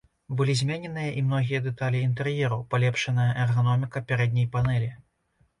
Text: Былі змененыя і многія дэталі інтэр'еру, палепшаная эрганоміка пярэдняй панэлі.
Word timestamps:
Былі 0.37 0.53
змененыя 0.61 1.11
і 1.19 1.21
многія 1.27 1.59
дэталі 1.67 2.01
інтэр'еру, 2.07 2.57
палепшаная 2.73 3.29
эрганоміка 3.45 4.05
пярэдняй 4.09 4.49
панэлі. 4.57 4.91